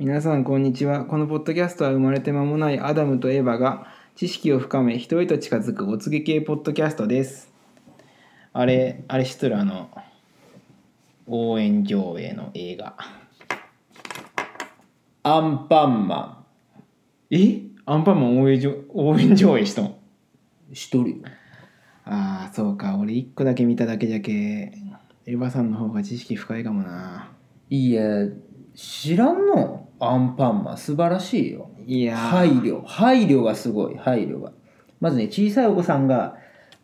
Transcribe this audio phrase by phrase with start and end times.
[0.00, 1.06] 皆さんこんにちは。
[1.06, 7.52] このポッドキャストは生まれて間もないアダムとエヴァが知識を深め人へと近づくお告げ系ポッドキャストです。
[8.52, 9.90] あれあれ知っとるあの
[11.26, 12.96] 応援上映の映画。
[15.24, 16.46] アンパンマ
[17.32, 17.62] え？
[17.84, 19.98] アンパンマン応援上応援上映したの？
[20.70, 21.16] ンしとるよ。
[22.04, 22.96] ああそうか。
[22.98, 24.72] 俺一個だけ見ただけじゃけエ
[25.26, 27.32] ヴァさんの方が知識深いかもな。
[27.68, 28.28] いや
[28.80, 29.88] 知らんの？
[29.98, 30.78] アンパンマン。
[30.78, 31.68] 素晴らしいよ。
[31.84, 32.16] いやー。
[32.16, 32.84] 配慮。
[32.86, 33.96] 配慮がすごい。
[33.96, 34.52] 配慮が。
[35.00, 36.36] まずね小さいお子さんが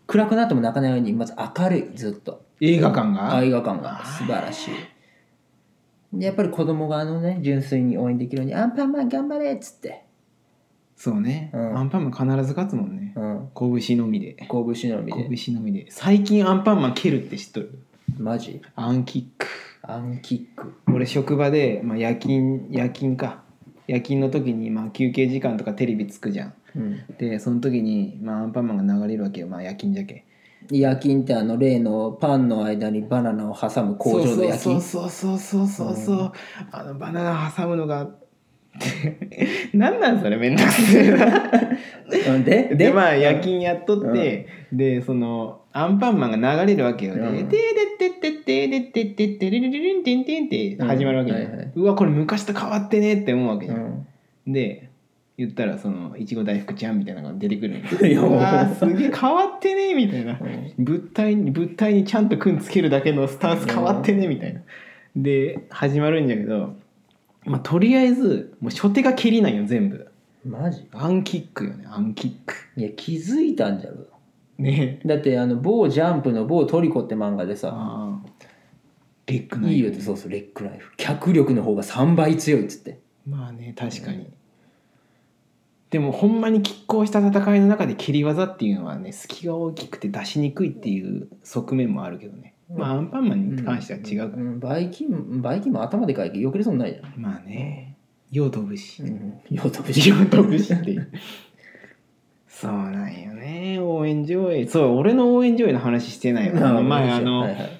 [0.09, 1.97] 暗くなっても泣かないようにまず明るい。
[1.97, 2.45] ずっと。
[2.61, 3.41] 映画館が？
[3.45, 4.05] 映画館が。
[4.05, 6.19] 素晴らしい。
[6.19, 10.05] でやっぱり子供があのね純粋に応援できるように「アンパンマン頑張れ!」っつって。
[10.97, 11.79] そうね、うん。
[11.79, 13.13] アンパンマン必ず勝つもんね。
[13.15, 13.51] うん。
[13.55, 14.37] 拳のみで。
[14.51, 15.29] 拳のみで。
[15.45, 15.87] 拳のみで。
[15.91, 17.79] 最近アンパンマン蹴るって知っとる？
[18.19, 18.61] マジ？
[18.75, 19.47] アンキック
[19.87, 20.75] アンキック。
[20.93, 23.43] 俺職場で、まあ、夜勤夜勤か。
[23.87, 26.55] 夜勤の時に、まあ、休憩時間とかテレビつくじゃん。
[26.77, 27.17] うん。
[27.19, 30.25] でその時に、まあ、アンパンマンが流れるわけよ、まあ、夜勤じゃけ
[30.71, 34.81] 夜勤ってあの例のパンの間にバナナを挟む工場の夜勤。
[34.81, 36.33] そうそうそうそうそうそう、
[36.73, 38.09] あのバナナ挟むのが
[39.73, 41.27] なんなんそれめんどくせえな。
[42.35, 47.15] うんででまあ夜勤やっとって、でそのアンパンマンが流れるわけよ。
[47.15, 47.63] ねうん「てで
[47.95, 54.07] ってってってでってってってれれれれんてんてん」って始まるわけよ、うんはいはいうわこれ昔と変わってねって思うわけじゃん、うん
[54.47, 54.91] で
[55.37, 64.61] 言ったらそのいちご大福ちゃんみたいなのが出てくるいやうわーすげえ変わってねみたいなうん物体に物体にちゃんとくんつけるだけのスタンス変わってねみたいな
[65.17, 66.75] で始まるんじゃけど、
[67.45, 70.11] まあ、とりあえずもう初手が蹴りないよ全部。
[70.45, 70.87] マジ？
[70.93, 72.55] アンキックよねアンキック。
[72.77, 73.97] いや気づいたんじゃろ。
[74.59, 75.01] ね。
[75.05, 78.29] だってあの某ジャンプの某トリコって漫画でさああ
[79.27, 79.75] レックナイフ。
[79.77, 80.93] いいよってそうそうレックナイフ。
[80.97, 82.99] 脚力の方が3倍強いっつって。
[83.27, 84.29] まあね確かに、
[85.95, 94.33] でもほんまに拮抗した戦いの中で蹴り技っていうのはね隙が大きくて出しにくいっていう側面もあるけどね、まあアンパンマンに関しては違う。
[94.33, 94.59] から、ん。
[94.59, 97.23] バイキンバイキンも頭でかいけどよけれそうにないじゃん。
[97.23, 97.97] まあね。
[98.33, 99.41] よう飛ぶし、うん。
[99.53, 100.09] よう飛ぶし。
[100.09, 101.09] よう飛ぶしっていう。
[102.49, 103.79] そうなんよね。
[103.79, 104.67] 応援上映。
[104.67, 106.59] そう俺の応援上映の話してないわ。
[106.71, 107.71] あの前あの、はいはい。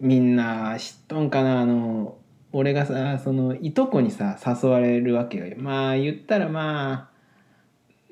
[0.00, 1.60] みんな知っとんかな。
[1.60, 2.16] あの
[2.50, 5.46] 俺がさそのいとこにさ誘われるわけよ。
[5.58, 7.11] まあ言ったらまあ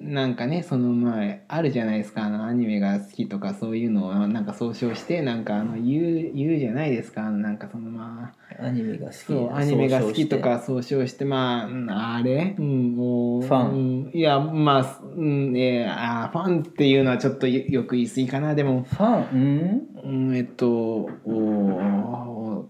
[0.01, 2.23] なんかねそのまああるじゃないですか。
[2.25, 7.29] あのアニメが好きとかそういうのをなんか総称してなんかあの言う言うじゃないですか。
[7.31, 9.17] なんかそのまあアニメが好き。
[9.17, 11.27] そうアニメが好きとか総称して。
[11.27, 12.57] まあうんあれ？
[12.59, 14.07] うんもうファン。
[14.07, 14.11] うん。
[14.15, 18.55] いやまあうんえーあーファンっていうのはちょっとよよく言い過ぎかな。
[18.55, 19.87] でもファン？
[20.03, 20.37] うん。
[20.37, 22.69] えっとおオ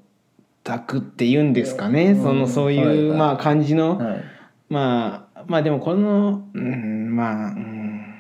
[0.65, 2.23] タクって言うんですかね、うん。
[2.23, 4.25] そのそういう、はいはいまあ感じの、うんはい。
[4.69, 8.15] まあまあでもこのうんまあうん。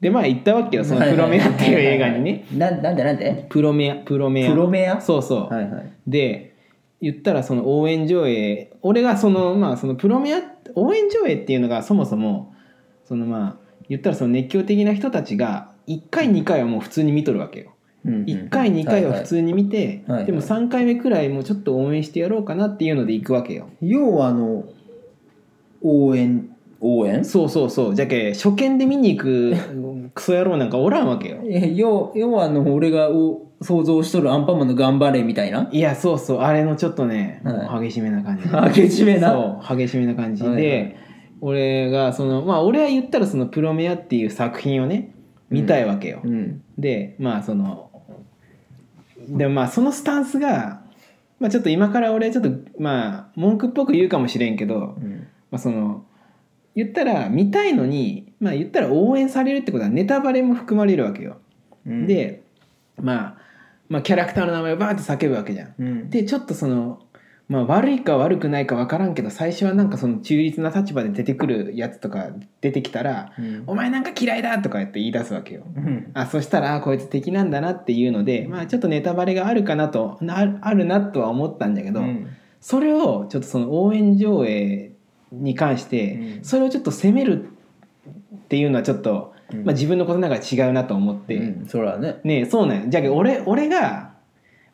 [0.00, 2.44] でまあ行ったわけよその「プロメア」っていう映画にね。
[2.56, 3.46] ななんでなんで？
[3.48, 4.50] プロメアプロメア。
[4.52, 5.00] プロメア？
[5.00, 5.92] そうそう、はいはい。
[6.06, 6.54] で
[7.00, 10.38] 言ったらその応援上映俺がそのまあそのプロメア
[10.76, 12.54] 応援上映っていうのがそもそも
[13.04, 17.72] そのまあ言ったらその熱狂的な人たちが1回2回はもう普通に見とるわけよ。
[18.04, 20.26] 1回2回は普通に見て、はいはい。
[20.26, 23.70] でも3回目くらいもうちょっと応援してやろうかなっていうので行くわけよ。
[23.80, 24.64] 要はあの
[25.84, 26.48] 応援。
[26.80, 27.24] 応援？
[27.24, 27.94] そうそうそう。
[27.94, 29.54] じゃけ初見で見に行く
[30.14, 31.36] クソ野郎なんかおらんわけよ。
[31.48, 35.68] え要要はあの俺がお想像しとるアンパンマンの頑張れみたいな？
[35.72, 36.38] いやそうそう。
[36.40, 37.86] あれのちょっとね、はい。
[37.86, 38.44] 激しめな感じ。
[38.82, 39.30] 激しめな？
[39.32, 39.76] そう。
[39.76, 40.96] 激しめな感じで、はいはい。
[41.40, 45.10] 俺がそのまあ俺は言ったらその「プロメア」っていう作品をね
[45.50, 46.20] 見たいわけよ。
[46.24, 46.62] うん。
[46.78, 47.90] でまあその
[49.28, 50.82] でもまあそのスタンスが、
[51.40, 56.04] まあ、ちょっと今から俺ちょっとまあ文句っぽく言うかもしれんけど、うんまあ、その
[56.74, 61.38] 言ったら見たいのにまあ言ったら応援されるってことはネタバレも含まれるわけよ。
[61.86, 62.42] うんで、
[63.00, 63.38] まあ、
[63.88, 65.74] まあキャラクターの名前をバーって叫ぶわけじゃん。
[65.78, 67.00] うんでちょっとその、
[67.48, 72.30] まあ、悪いか悪くないか分からんけど最初はなんかその中立な立場で出てくるやつとか
[72.60, 75.62] 出てきたらうん「お前なんか嫌いだ!」とか言って言い出すわけよ。
[75.76, 82.26] うんあそしたらあこいつ敵なんだなっていうので、まあ、ちょっとネタバレがあるかなとなあるなとは思ったんだけど、うん
[82.60, 84.93] それをちょっとその応援上映
[85.42, 86.44] に関して、うん。
[86.44, 89.64] それをちょっと責めるっていうのはちょっと、うん。
[89.64, 92.20] まあ、自分のことながら違うなと思って、うんそれはね。
[92.24, 94.14] ねえそうなんよじゃあ俺俺が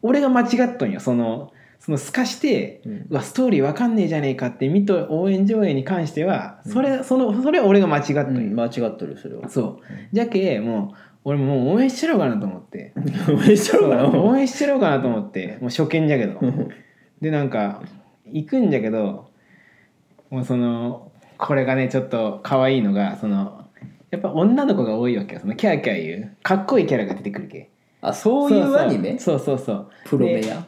[0.02, 1.00] 俺が間違っとんよ。
[1.00, 3.22] そのその透かして、うん。
[3.22, 6.72] ストーリーわかんねえじゃねえかって見と応援上映に関してはうん。
[6.72, 9.48] それ,、そのそれは俺が間違っとんよ、うん間違っとるそれは。
[9.48, 9.78] そう。
[10.12, 12.92] じゃけもう俺もう応援してやろうかなと思って。
[13.28, 14.08] 応援しちゃうかな？
[14.08, 15.58] 応援してやろうかなと思って。
[15.60, 16.40] もう初見じゃけど。
[17.20, 17.82] でなんか
[18.26, 19.29] 行くんだけど
[20.30, 23.66] もうそのこれがねちょっと可愛いのがその
[24.10, 25.40] やっぱ女の子が多いわけよ。
[25.40, 26.36] そのキャーキャー言う。
[26.42, 27.70] かっこいいキャラが出てくるけ。
[28.00, 29.18] あそういうアニメ？
[29.18, 29.90] そうそうそう。
[30.06, 30.40] プロメア？
[30.40, 30.60] でキャ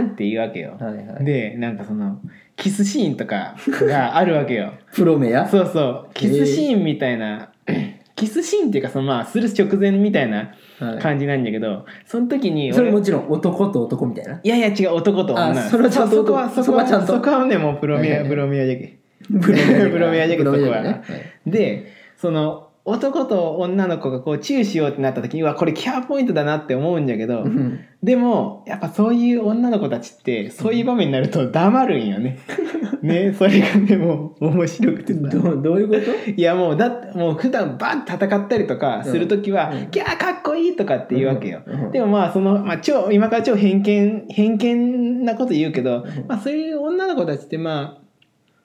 [0.00, 1.24] ーって言うわけよ、はいはい。
[1.24, 2.20] でなんかその
[2.56, 4.72] キスシーンとかがあるわけよ。
[4.92, 5.46] プロメア？
[5.46, 6.14] そうそう。
[6.14, 7.52] キスシーンみたいな、
[8.16, 10.98] キスシーンっていうかそのまあする直前みたいなはい。
[10.98, 14.40] 感じなんだけど、その時に俺それもちろん男と男みたいな？
[14.42, 15.50] いやいや違う男と女。
[15.50, 17.14] あそれはちゃんとそこはそこはそこはちゃんと。
[17.14, 18.28] そこはねもうプロメア、はいはい。
[18.28, 18.97] プロメアじゃけ
[19.40, 21.02] プロメアプロメアじゃけどプロメアそこはね
[21.46, 27.80] でその男と女の子がこうチューしようってなった時にはこれキャーポイントだなって思うんだけど、はいうん。
[28.02, 32.38] でもやっぱそういう女の子たちってそういう場面になると黙るんよね。
[33.02, 35.20] ねそれがねもう面白くてさ。
[35.20, 36.30] どうどういうこと？
[36.30, 41.60] いやもうだってもう普段バンって戦ったりとかする時はうん「キャーかっこいい!」とかって言うわけよ。
[41.66, 41.80] うん。
[41.84, 41.92] うん。
[41.92, 48.07] でもまあその、まあ、超今から超偏見偏見なこと言うけど、まあ、そういう女の子たちってまあ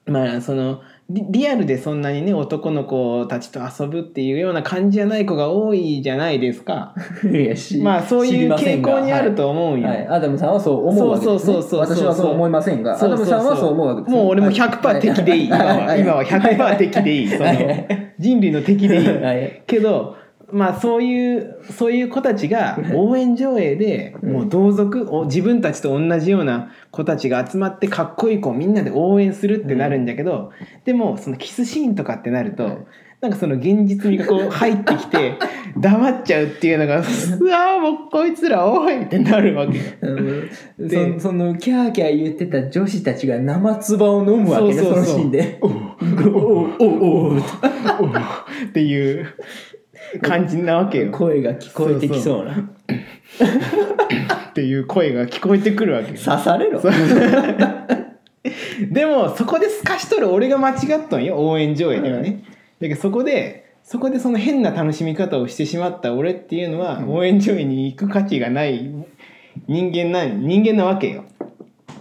[0.05, 6.93] まあそのリリアルでそんなにね男の子たちと遊ぶっていうような感じじゃない子が多いじゃないですか。
[7.81, 9.87] まあそういう傾向にあると思うんよ。
[9.87, 10.07] はいはい。
[10.07, 11.97] アダムさんはそう思うわけです、ね、そうそうそうそう。
[11.97, 12.95] 私はそう思いませんが。
[12.95, 15.45] アダムさんはそう思うわけです、ね、もう俺も100%敵でいい。
[15.47, 17.27] 今は今は100%敵でいい。
[17.27, 17.49] その
[18.19, 19.07] 人類の敵でいい。
[19.07, 19.63] はい。
[19.67, 20.15] けど
[20.53, 24.33] まあそういうそういう子たちが応援上映でうん。
[24.33, 30.51] もう同族お自分たちと同じような子たちが集まってかっこいい子をみんなで応援するってなるんだけど、
[30.85, 32.77] でもそのキスシーンとかってなると、はい
[33.23, 35.37] なんかその現実味がこう 入ってきて
[35.77, 39.79] 黙っちゃうっていうのが うわーもうこいつらおいってなるわけ
[40.77, 45.05] でそそのキャーキャー言ってた女子たちが生唾を飲むわけねそうそうそう。
[45.05, 45.57] そのシーンで。
[45.61, 49.25] おうおうおうおうっていう
[50.21, 51.11] 感じなわけよ。
[51.11, 52.53] 声が聞こえてきそうな
[54.49, 56.17] っていう声が聞こえてくるわけよ。
[56.17, 56.81] 刺されろ
[58.91, 62.43] でもそこで透かしとる俺が間違っとんよ応援上映ではね。
[62.79, 68.89] だけどそこでそこでその変な楽しみ方をしてしまった俺っていうのは、うん応援上映に行く価値がない
[69.67, 71.25] 人間な人間なわけよ。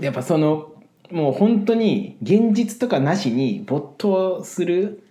[0.01, 0.73] やっぱその
[1.11, 5.02] もう本当に現実とかなしに没頭する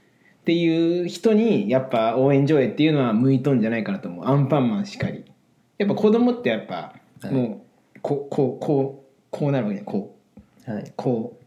[0.41, 4.25] っていう人にやっぱ応援上映っていうのは向いとんじゃないかなと思う。
[4.25, 5.23] アンパンマンしかり。
[5.77, 7.31] やっぱ子供ってやっぱはい。
[7.31, 7.65] も
[7.95, 10.17] うこうこうこうこうなるわけねこ
[10.67, 10.71] う。
[10.71, 10.93] はい。
[10.95, 11.41] こう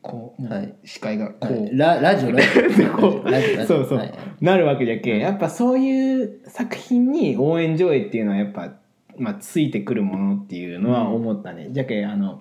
[0.00, 0.74] こう、はい。
[0.84, 2.48] 視界がこう、はいララジオラジ
[2.84, 3.66] オ。
[3.66, 8.72] そうそう、はいなるわけじゃけやっぱそういう作品に応援上映っていうのはやっぱ、
[9.16, 12.40] まあ、ついてくるものっていうのは思ったね、じゃけあの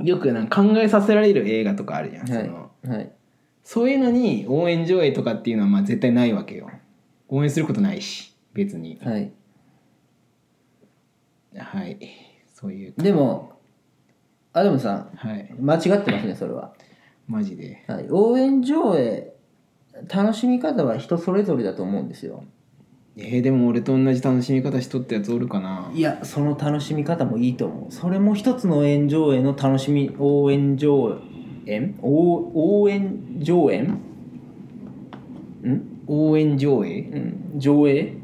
[0.00, 2.46] よくなんか考えさせられる映画とかあるじゃん、はい。
[2.46, 3.10] そのはい
[3.64, 6.70] そういうのに応援上映とかっていうのはまあ絶対ないわけよ。
[7.28, 8.98] 応援することないし別に。
[9.02, 9.32] はい。
[11.56, 11.98] はい。
[12.54, 12.94] そういう。
[12.96, 13.58] でも
[14.52, 15.54] アダムさんはい。
[15.58, 16.72] 間違ってますねそれは、
[17.26, 17.84] マジで。
[17.86, 19.34] はい、応援上映
[20.08, 22.44] 楽しみ方は人それぞれだと思うんですよ。
[23.16, 25.90] えー、でも俺と同じ楽しみ方しとったやつおるかな。
[25.92, 27.92] いやその楽しみ方もいいと思う。
[27.92, 31.20] それも一つの応援上映の楽しみ応援上
[31.66, 33.84] 演応応援上演？
[35.66, 37.00] ん、応援上映？
[37.00, 38.14] うん、上映？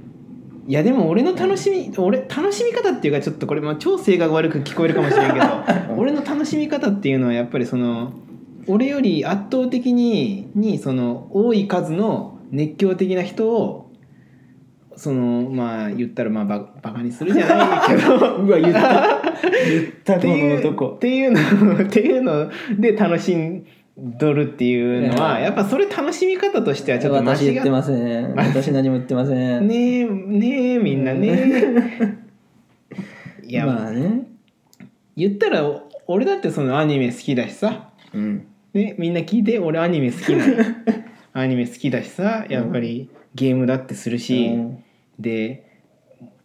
[0.67, 5.47] いやでも俺の楽しみ俺楽しみ方っていうかちょっとこれまあ超性格悪く聞こえるかもしれんけど
[5.99, 8.13] 俺の楽しみ方っていうのはやっぱりその
[8.67, 13.91] 俺より圧倒的ににその多い数の熱狂的な人を
[14.97, 18.15] そのまあ言ったらまあババカにするじゃないけど。
[18.43, 20.87] うわ言った言ったこの男。
[20.89, 28.35] っていうのっていうので楽しんどるっていうのはうんやっぱそれ楽しみ方としてはちょっと間違私言ってません。
[28.37, 29.69] 私何も言ってません。
[29.69, 32.19] ねえねえみんなね。
[33.47, 34.27] いや、まあね。
[35.17, 38.47] 言ったらお俺だってそのアニメ好きだしさ、うん。
[38.73, 40.55] ね、みんな聞いて俺アニメ好きなの
[41.33, 44.79] アニメ好きだしさやっぱりゲームだってするし、うん。
[45.21, 45.65] で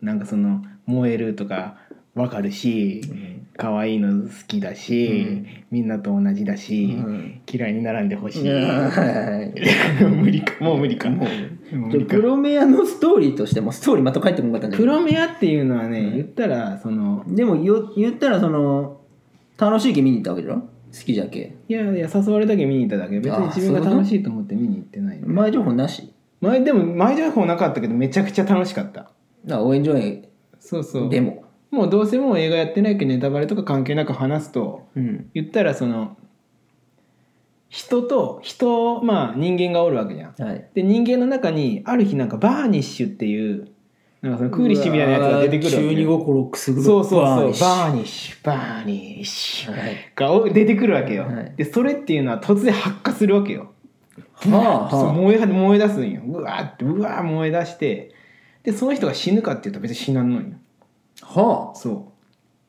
[0.02, 1.78] なんかその燃えるとか
[2.20, 3.02] わかるし
[3.60, 5.48] 可愛いの好きだし、うん。
[5.70, 7.42] みんなと同じだし、うん。
[7.52, 9.54] 嫌いに並んでほしい、はい
[10.06, 10.54] 無理か。
[10.64, 11.10] もう無理か。
[11.10, 11.28] も
[11.74, 12.16] う無理か。
[12.16, 16.14] プロメアのストーリーとしてもストーリーまた帰ってこなかったんじゃプないロメアっていうのはね、うん。
[16.14, 19.02] 言ったらそのでもよ言ったらその
[19.58, 20.68] 楽しい気見に行ったわけじゃん好
[21.06, 21.58] きじゃけ。
[21.68, 23.20] いやいや誘われたけ見に行っただけ。
[23.20, 26.14] 別にあ自分が楽しいと思って見に行ってないの前情報なし？
[26.40, 29.12] 前でも前情報なかったけどめちゃくちゃ楽しかった。
[29.52, 30.30] あ応援上映
[30.62, 31.10] そうそう。
[31.10, 35.30] でももうどうせもう映画やってないけどネタバレとか関係なく話すとうん。
[35.34, 36.18] 言ったらその
[37.70, 40.36] 人と人まあ人間がおるわけじゃん。
[40.44, 40.68] はい。
[40.74, 43.68] で人間の中にある日なんかバーニッシュっていう
[44.22, 48.38] なんかそのクーリッシュみたいなやつが出てくるわけ中二心くすぐるそうそうそうバーニッシュ。
[48.44, 51.54] バーニッシュはいがお出てくるわけよ、はい。
[51.56, 53.72] でそれっていうのは突然発火するわけよ。
[54.34, 56.22] はあはそう燃え燃え出すんよ。
[56.26, 58.16] うわーってうわー燃え出して
[58.64, 60.60] でその人が死ぬかっていうと別に死なんのん
[61.22, 61.68] よあ。
[61.70, 62.12] はそ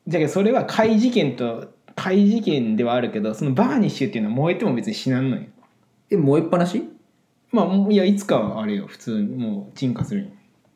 [0.07, 0.09] う。
[0.09, 5.43] じゃけどそれは怪事件と怪事件ではあるけどそのバーニッシュっていうのは燃えても別に死なんのよ。
[6.09, 6.83] え燃えっぱなし？
[7.51, 9.35] まあいやいつかはあれよ普通に。
[9.35, 10.31] もう鎮火するんよ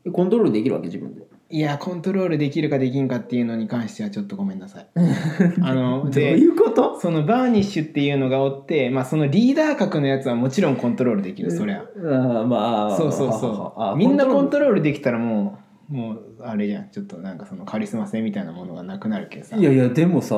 [0.05, 1.23] えコントロールできるわけ自分で？
[1.51, 4.87] いやコントロールできるかできんかっていうのに関してはちょっとごめんなさい。
[5.61, 6.99] あのどういうこと？
[6.99, 11.85] そのバーニッシュっていうのがおって、まあ、そのリーダー格のやつはもちろんコントロールできるそりゃ。
[11.97, 16.89] あーまあそうそうはははあそうみんなコントロロールできたらもうもうあれじゃん。
[16.89, 19.57] ちょっとなんかそのカリスマ性みたいなものがなくなるけどさ。
[19.57, 20.35] いやいやでもさ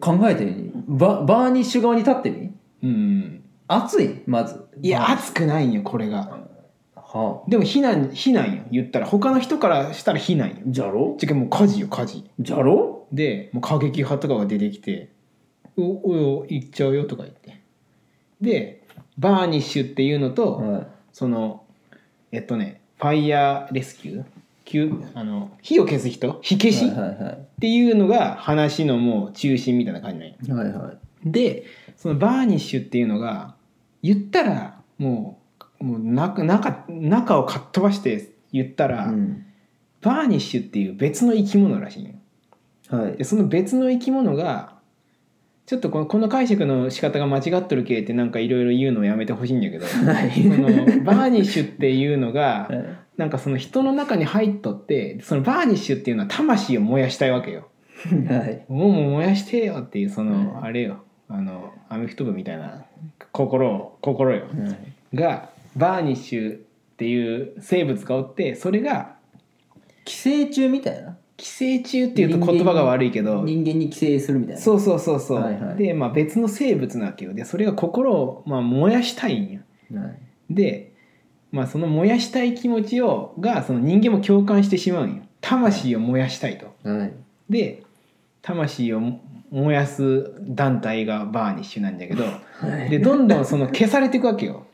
[0.00, 0.72] 考えてみ。
[0.86, 2.52] ババーニッシュ側に立ってみ。
[2.82, 4.22] うん熱い？
[4.26, 4.64] まず。
[4.80, 6.38] いや熱くないんよこれが。
[6.94, 7.50] はあ。
[7.50, 8.62] でも避難避難よ。
[8.70, 10.56] 言ったら他の人からしたら避難よ。
[10.66, 11.16] じゃろ？
[11.18, 12.24] じゃけもう火事よ火事。
[12.38, 13.06] じゃろ？
[13.12, 15.10] でもう過激派とかが出てきて
[15.78, 17.60] 「おおい行っちゃうよ」とか言って。
[18.40, 18.84] で
[19.18, 21.64] バーニッシュっていうのと、はその
[22.30, 24.24] えっとねファイヤーレスキュー？
[24.64, 26.38] 救あの火を消す人？
[26.42, 30.98] 火消しっていうのが話のもう中心みたいな感じなんよはいはい。
[31.24, 31.64] で
[31.96, 33.54] そのバーニッシュっていうのが
[34.02, 35.38] 言ったらも
[35.80, 39.44] うもう中中中をかっ飛ばして言ったら、うん。
[40.00, 42.14] バーニッシュっていう別の生き物らしいんよ
[42.88, 43.16] はい。
[43.16, 44.77] でその別の生き物が
[45.68, 49.84] ちょっとこのこの解釈の仕方が間違っとるけってなんかいろいろ言うのをやめてほしいんだけど。
[49.84, 50.32] そはい。
[50.42, 52.84] のバーニッシュっていうのがはい
[53.18, 57.68] なんかその人の中に入っとってそのバーニッシュっていうのは魂を燃やしたいわけよ。
[58.28, 58.64] はい。
[58.72, 61.04] もう燃やしてよっていうその、はあれよ。
[61.28, 62.86] あのアメフト部みたいな
[63.32, 64.46] 心を心よ。
[65.12, 66.60] がバーニッシュっ
[66.96, 69.16] ていう生物がおってそれが
[70.06, 74.60] 寄生虫みたいな寄生虫っていうと言葉が悪いけど人間に寄生するみたいな。
[74.60, 75.76] そうそうそうそう、はいはい。
[75.76, 77.32] で、まあ、別の生物なわけよ。
[77.32, 79.60] でそれが心を、まあ、燃やしたいんよ
[79.94, 80.18] はい。
[80.50, 80.92] で、
[81.52, 86.74] まあ、その燃やしたい気持ちをがその人間も共感してしまうんよ魂を燃やしたいと。
[86.82, 87.12] はい。
[87.48, 87.84] で
[88.42, 89.00] 魂を
[89.50, 92.90] 燃やす団体がバーニッシュなんだけどはい。
[92.90, 94.66] でどんどんその消されていくわけよ。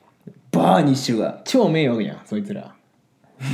[0.51, 1.43] バーニッシュが。
[1.45, 2.75] 超迷惑じゃんそいつら。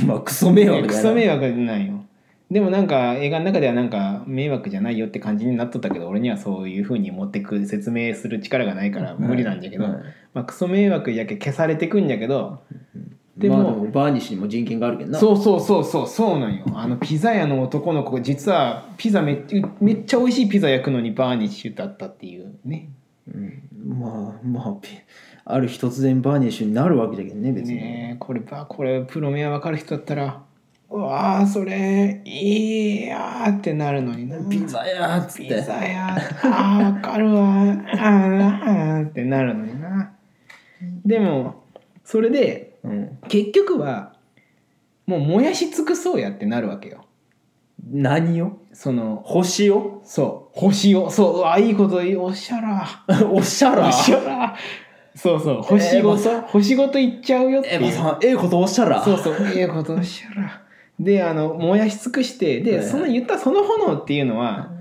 [0.05, 2.05] まあクソ迷惑クソ迷惑なんよ
[2.51, 9.93] でもなんか映画の中ではなんか迷惑じゃないよって感じになっとったけど俺にはそういう風に持ってく説明する力がないから無理なんだけど、はい
[10.33, 12.61] まあ、クソ迷惑やけ消されてくんやけど
[13.37, 15.19] でもでも,、バーニッシュにも人権があるけどな。
[15.19, 16.65] そうそうそうそうそうなんよ。
[16.75, 19.45] あのピザ屋の男の子実はピザめっ
[19.79, 22.89] めっちゃ美味しいピザ焼くのにバーニッシュだったっていうね。
[23.33, 23.63] うん、
[23.97, 24.89] まあまあピ
[25.45, 30.43] ある日突然バーニッシュになるわけだけどね別に、ねえこればこれプロメア分かる人だったら
[30.91, 34.37] うわあそれいいやーってなるのにな。
[34.49, 40.11] ピザやーっつってピザやあーわかるわあーあーってなるのにな。
[41.05, 41.63] でも
[42.03, 44.15] それでうん、結局は
[45.05, 47.05] もう燃やし尽くそうやってなるわけよ。
[47.91, 48.57] 何を？
[48.73, 50.01] その星を？
[50.03, 50.59] そう。
[50.59, 51.37] 星をそう。
[51.37, 52.23] うわいいこと言う。
[52.25, 52.87] おっしゃら。
[53.31, 53.85] おっしゃら？
[53.85, 54.55] おっしゃら。
[55.15, 55.61] そうそう。
[55.61, 57.83] 星ごと、星ごといっちゃうよっていう。
[58.23, 59.03] ええことおっしゃら？
[59.03, 59.35] そうそう。
[59.55, 60.61] ええことおっしゃら
[61.01, 62.89] であの燃やし尽くしてで、はいはい。
[62.89, 64.71] その言ったその炎っていうのは、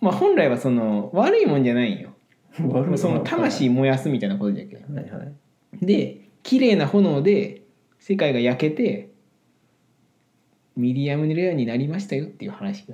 [0.00, 2.10] まあ本来はその悪いもんじゃないんよ。
[2.96, 5.34] その魂燃やすみたいなことじゃけはいはい。
[5.84, 7.62] で綺麗な炎で
[7.98, 9.10] 世界が焼けて
[10.76, 12.86] ミディアムレアになりましたよっていう話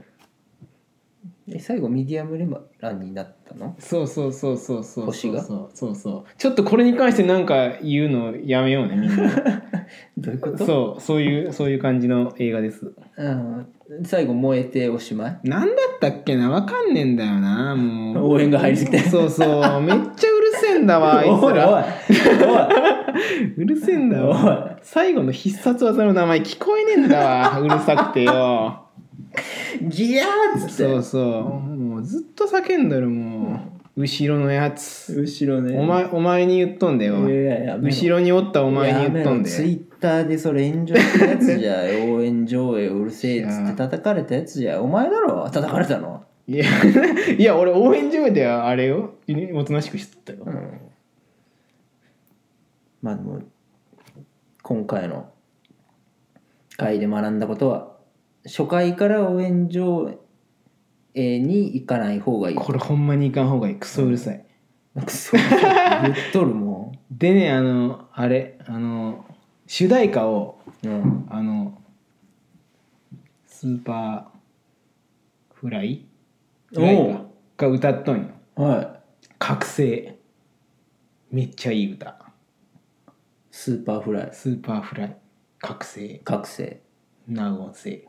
[1.49, 2.47] え最後ミディアムレ
[2.81, 3.77] ランになったの？
[3.79, 5.43] そうそうそうそうそう星が？
[5.45, 5.95] そうそう。
[5.95, 9.17] そうちょっとこれに関して何か言うのやめようね みんな。
[10.19, 10.67] どういうこと？
[10.67, 12.93] そうそういうそういう感じの映画です。
[13.17, 13.67] うん、
[14.05, 15.39] 最後燃えておしまい？
[15.45, 16.51] なんだったっけな？
[16.51, 18.33] わかんねえんだよなもう。
[18.33, 18.99] 応援が入りすぎて。
[19.09, 19.81] そうそう。
[19.81, 21.55] めっちゃうるせえんだわ あいつおい。
[21.55, 21.77] らお
[23.63, 24.79] うるせえんだわ。
[24.83, 27.61] 最後の必殺技の名前聞こえねえんだわ。
[27.61, 28.83] うるさくてよ
[29.83, 30.71] ギヤーっつって。
[30.71, 31.23] そうそう。
[31.77, 33.61] もうずっと叫んだるも
[33.97, 35.15] う後ろのやつ。
[35.21, 35.79] 後ろね。
[35.79, 39.49] お前お前に言っとんだよいやいや後ろにおったお前に言っとんで。
[39.51, 41.77] ツイッターでそれ炎上したやつじゃ
[42.07, 45.49] 応援 上映うるせえっつって叩かれたやつじゃお前だろ。
[45.51, 46.23] 叩かれたの？
[46.49, 46.65] いや
[47.37, 49.15] いや俺応援上映ではあれよ。
[49.55, 50.55] おとなしくしとったよ、うん。
[53.03, 53.41] まあでも
[54.63, 55.29] 今回の
[56.77, 57.96] 回で学んだことは
[58.47, 60.19] 初回から応援上
[61.15, 62.57] 映に行かない方がいい。
[62.57, 63.77] これほんまにいかん方がいい。
[63.77, 64.45] クソうるさい、
[65.05, 69.25] クソ言っとるもでねあのあれあの
[69.67, 71.81] 主題歌をん、うん、あの
[73.47, 76.07] Superfly？
[76.73, 77.15] フライお
[77.57, 78.29] かが歌っとんよ。
[78.55, 79.01] は
[79.39, 80.19] 覚醒。
[81.31, 82.11] めっちゃいい歌。
[82.11, 82.15] い
[83.51, 84.31] スーパーフライ。
[84.33, 85.17] スーパーフライ。
[85.59, 86.21] 覚醒。
[86.25, 86.81] 覚醒。
[87.29, 88.07] 納言性